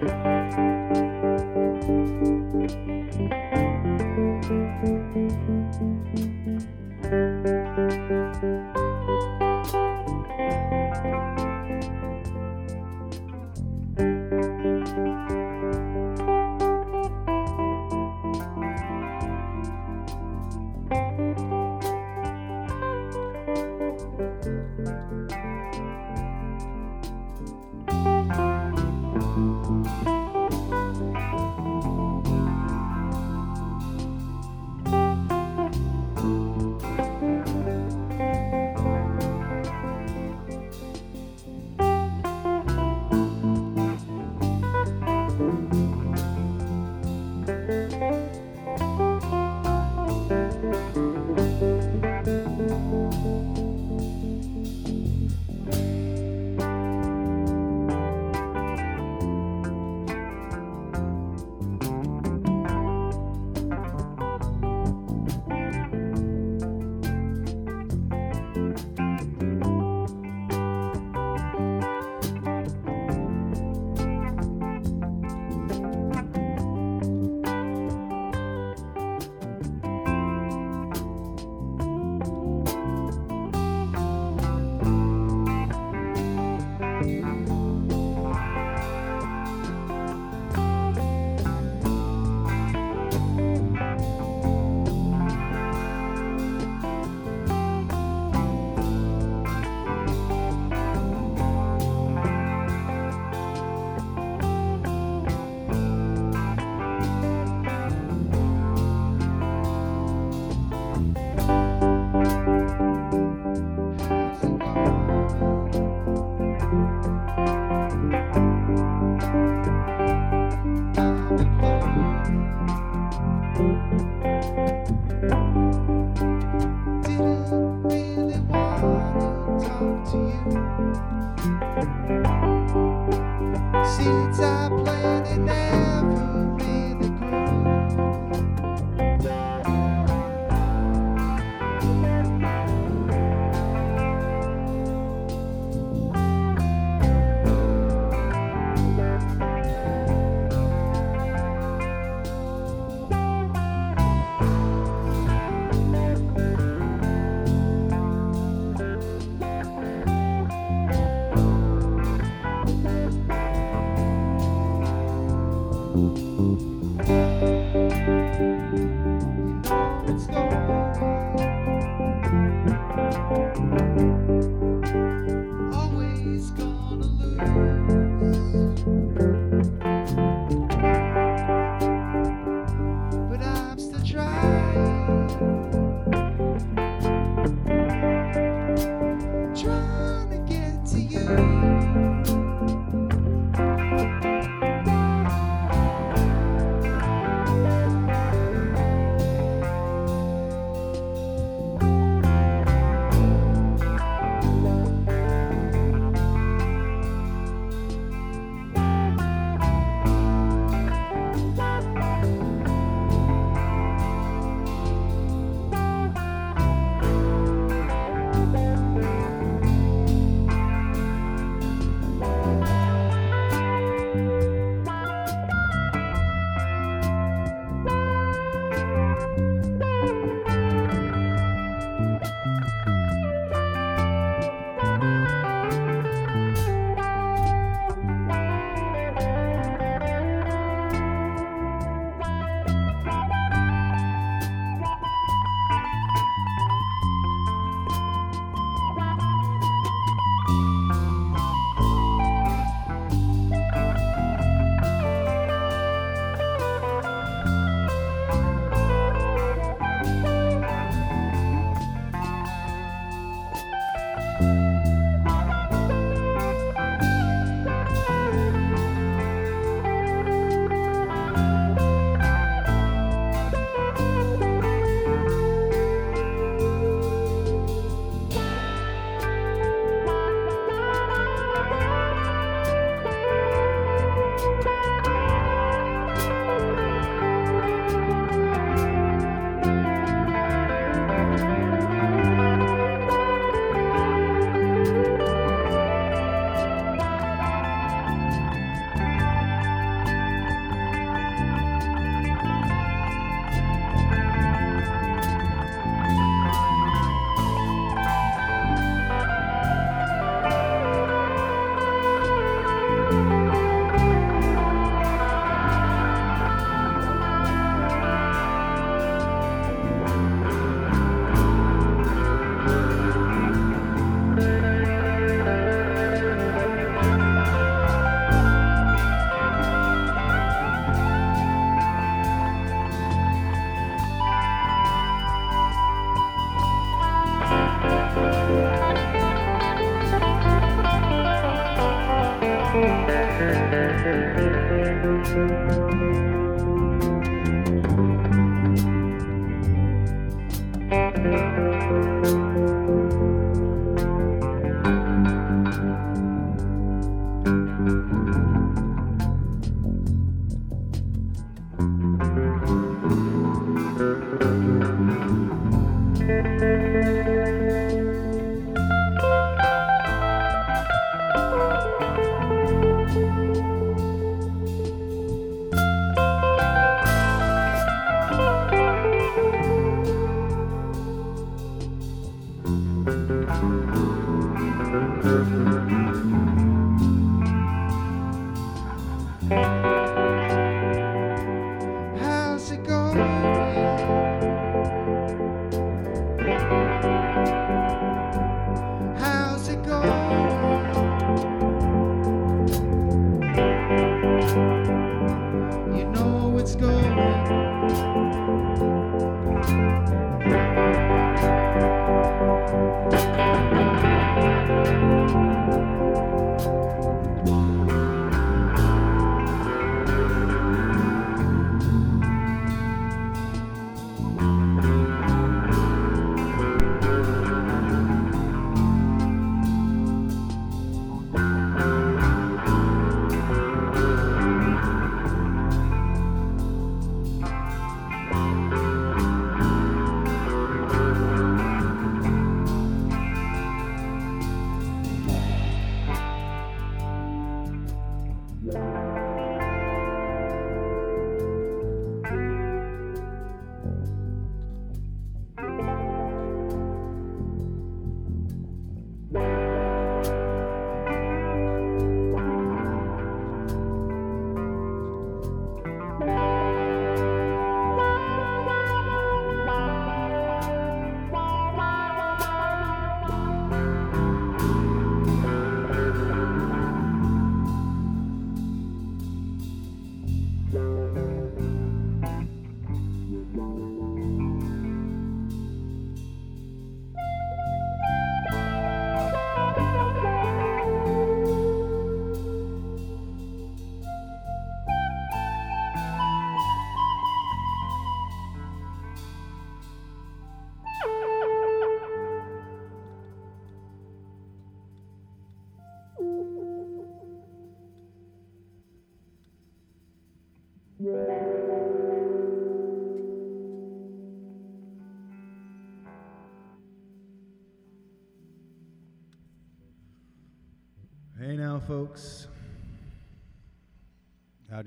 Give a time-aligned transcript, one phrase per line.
[0.00, 0.69] Música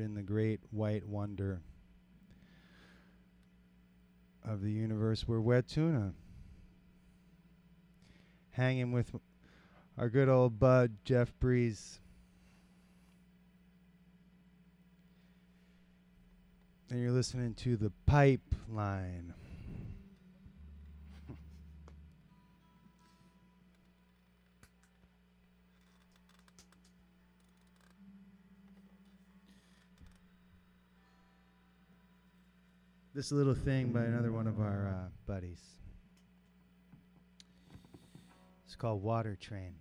[0.03, 1.61] in the great white wonder
[4.43, 6.13] of the universe, we're wet tuna.
[8.51, 9.15] Hanging with
[9.97, 11.99] our good old bud, Jeff Breeze.
[16.89, 19.33] And you're listening to The Pipeline.
[33.15, 35.61] This little thing by another one of our uh, buddies.
[38.65, 39.75] It's called Water Train.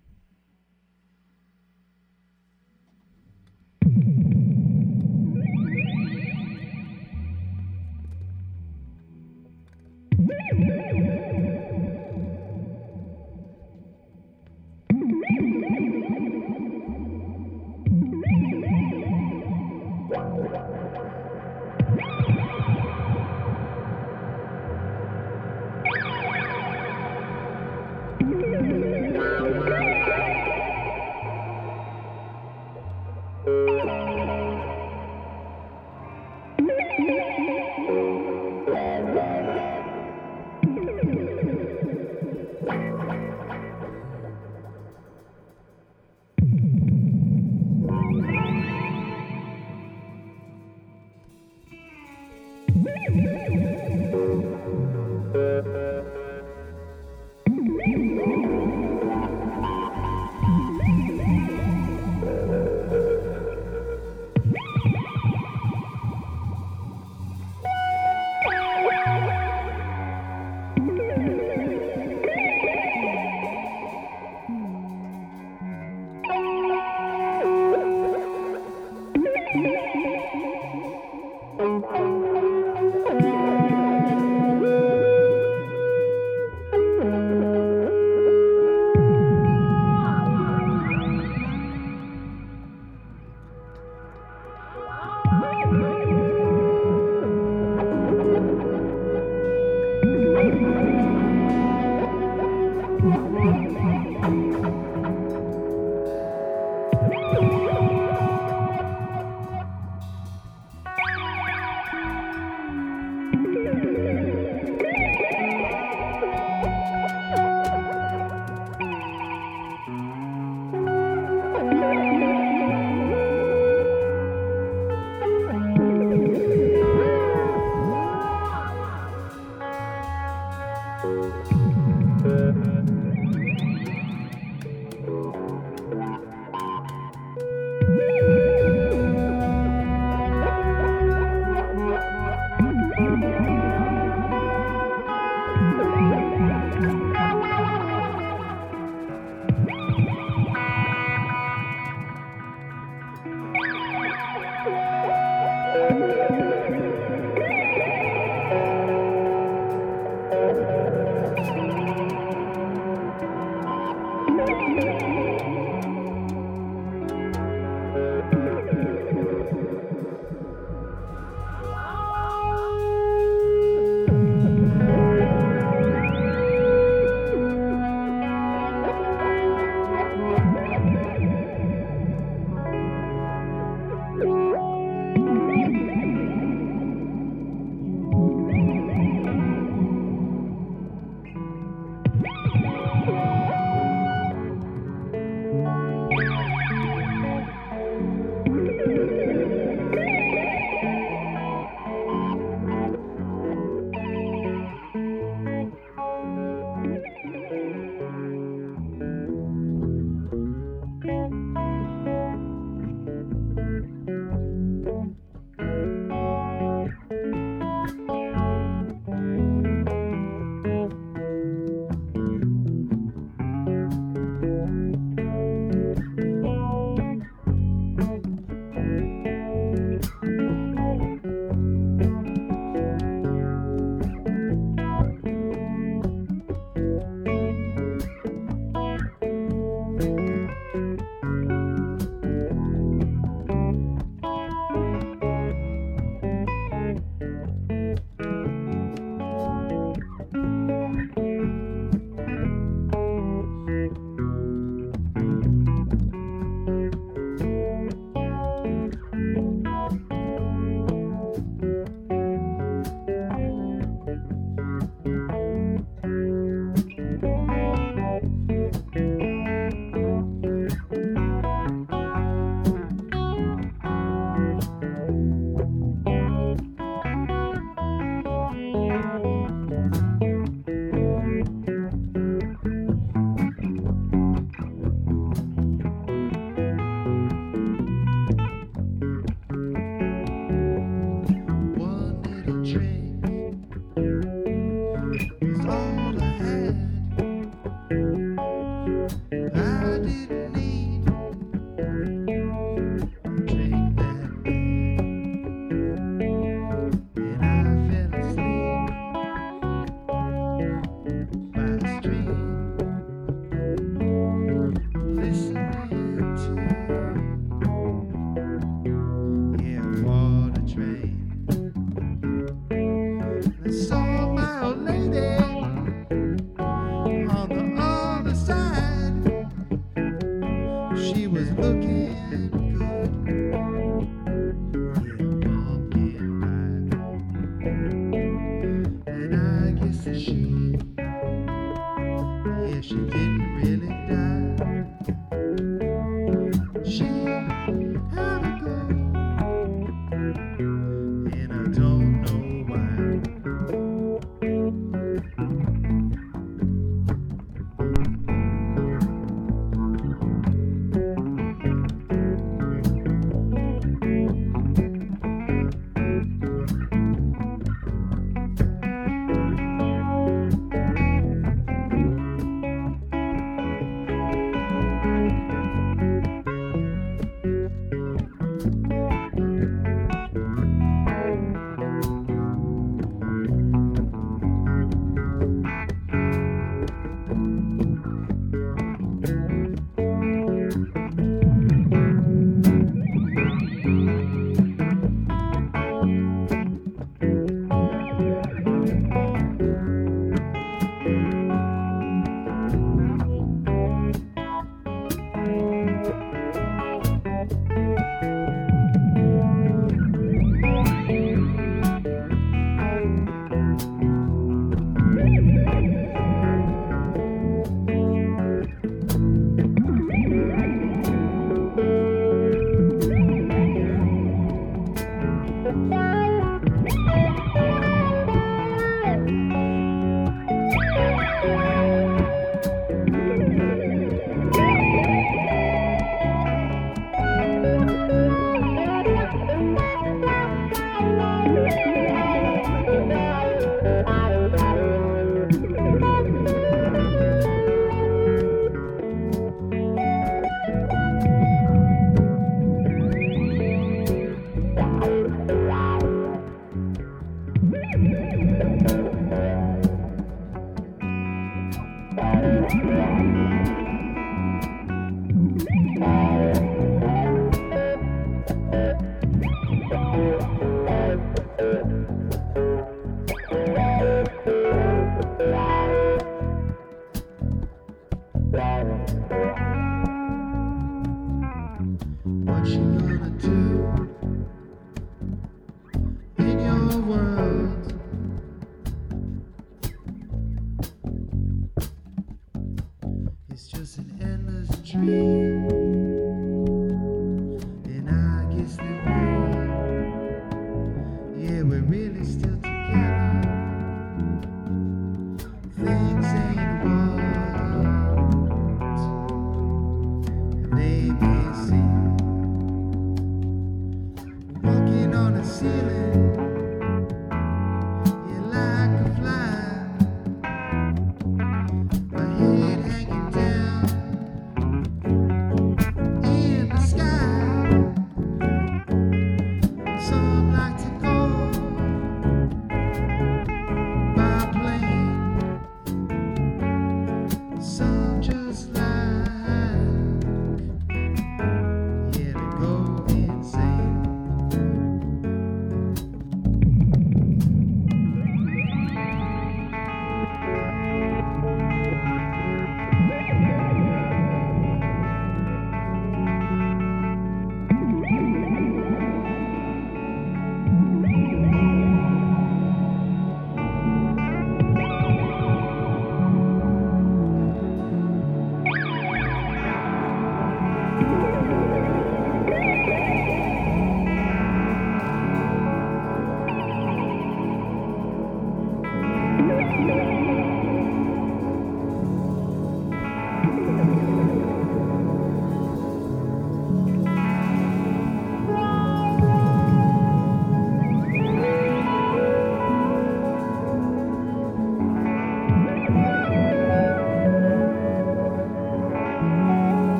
[515.61, 516.12] Walking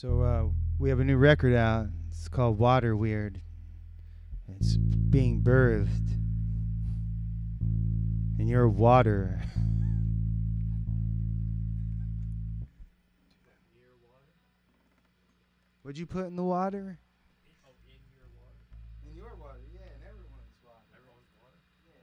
[0.00, 0.46] So uh,
[0.78, 1.88] we have a new record out.
[2.08, 3.42] It's called Water Weird.
[4.48, 6.16] It's being birthed.
[8.38, 9.42] And you're water.
[15.82, 16.98] What'd you put in the water?
[19.06, 20.80] In your water, yeah, in everyone's water.
[20.96, 21.58] Everyone's water?
[21.84, 22.00] Yeah.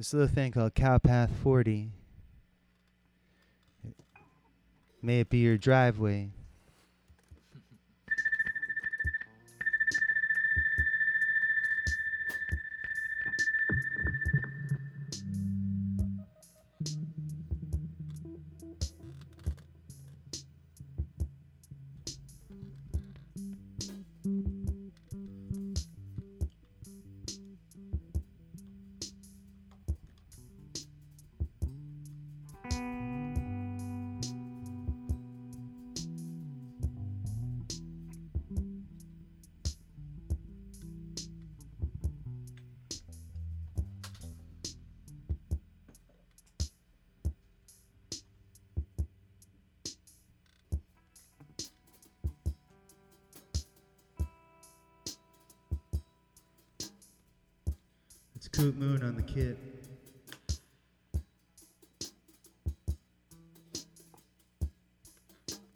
[0.00, 1.92] This little thing called Cowpath 40.
[5.02, 6.30] May it be your driveway.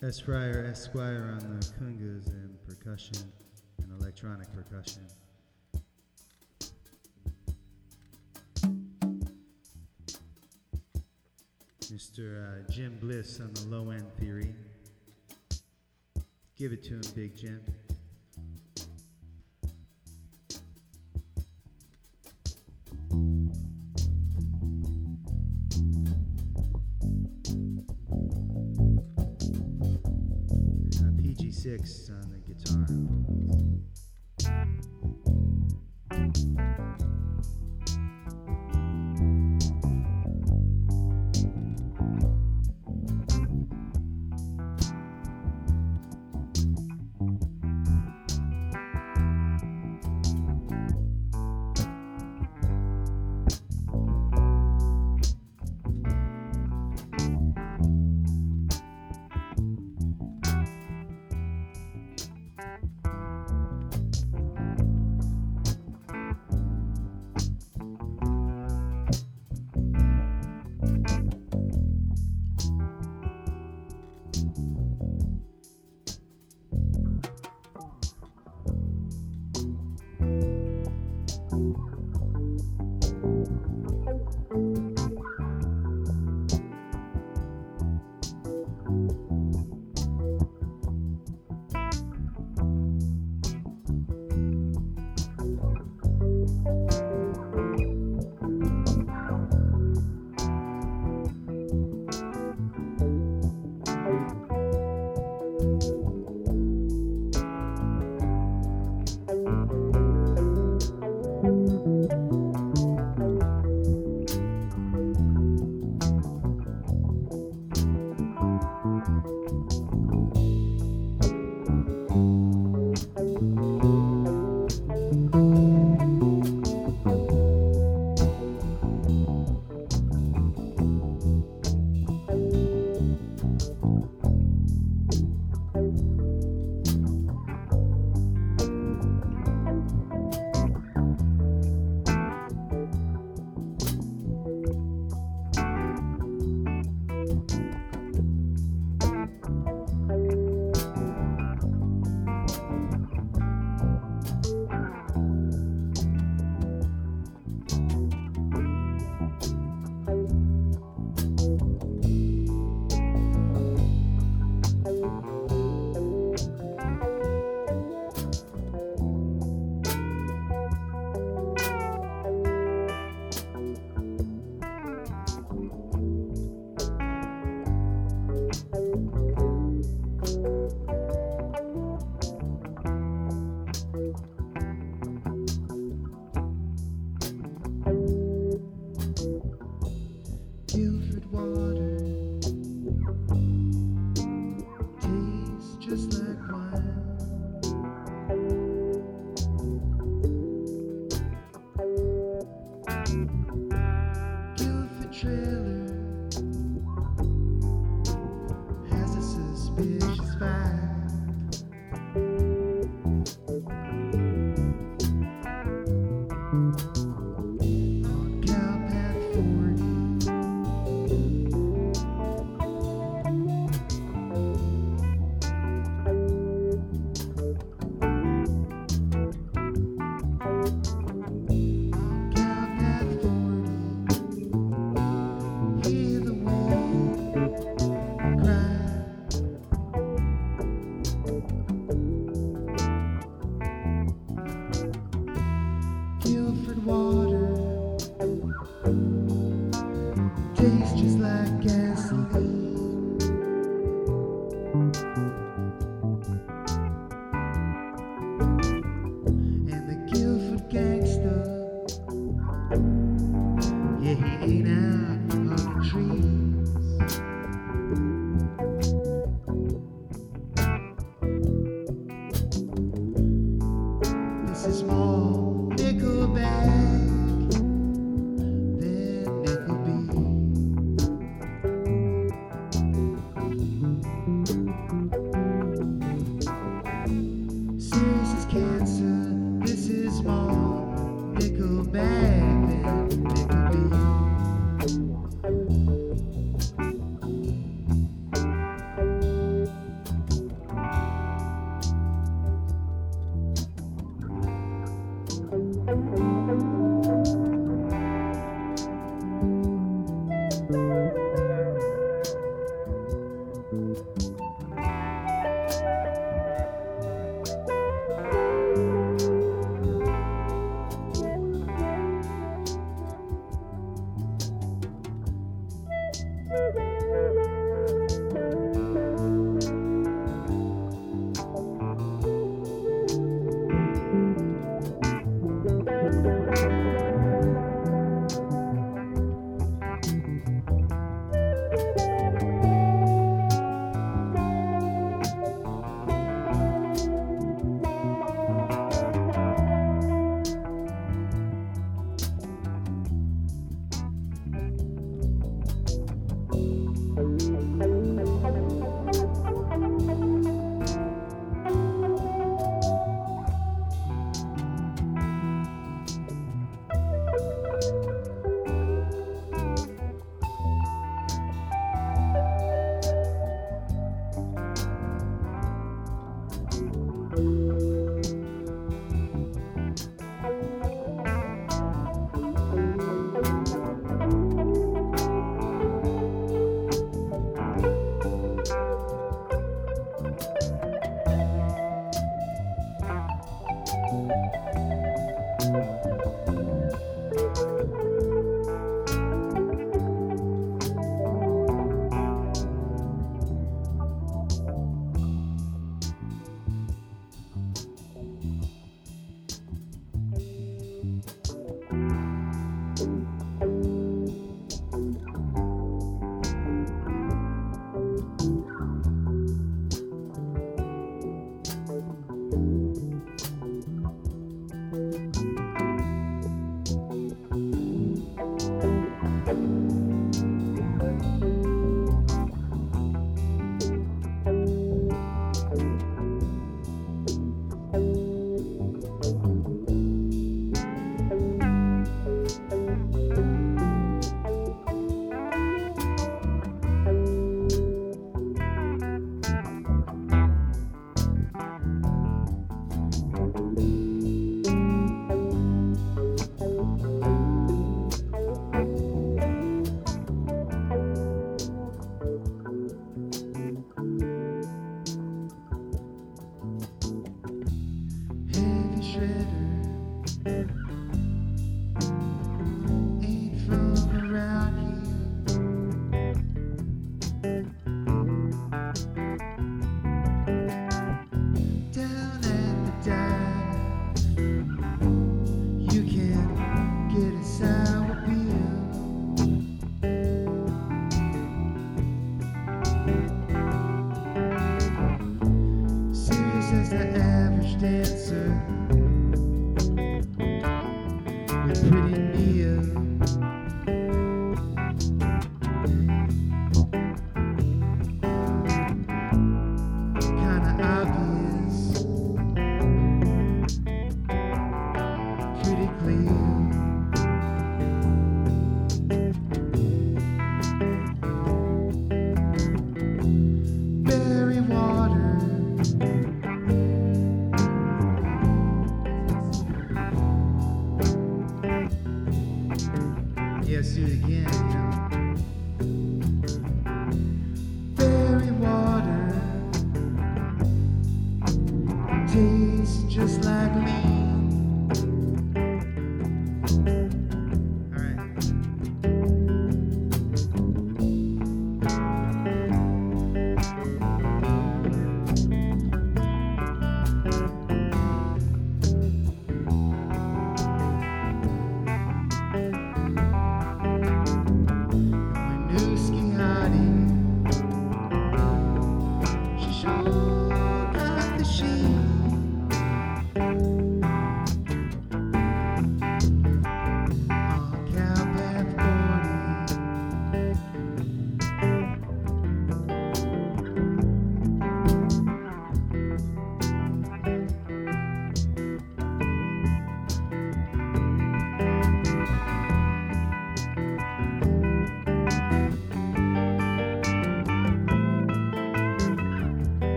[0.00, 0.20] S.
[0.20, 3.32] Fryer Esquire on the congas and percussion
[3.82, 5.02] and electronic percussion.
[11.80, 12.44] Mr.
[12.44, 14.54] Uh, Jim Bliss on the low end theory.
[16.56, 17.60] Give it to him, Big Jim.
[31.88, 32.37] PG6 on